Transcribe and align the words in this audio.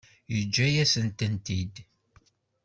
Yeǧǧa-yas-tent-id. 0.35 1.75